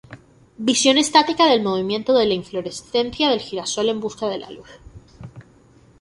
Visión 0.57 0.97
estática 0.97 1.45
del 1.45 1.61
movimiento 1.61 2.13
de 2.15 2.25
la 2.25 2.33
inflorescencia 2.33 3.29
del 3.29 3.39
girasol 3.39 3.87
en 3.89 3.99
busca 3.99 4.25
de 4.29 4.39
luz. 4.39 4.67